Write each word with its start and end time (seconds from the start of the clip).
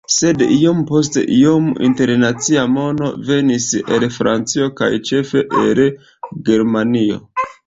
Sed 0.11 0.39
iom 0.43 0.77
post 0.91 1.17
iom 1.39 1.67
internacia 1.89 2.63
mono 2.77 3.11
venis 3.27 3.69
el 3.97 4.07
Francio 4.17 4.71
kaj 4.81 4.91
ĉefe 5.11 5.45
el 5.61 5.85
Germanio. 6.51 7.23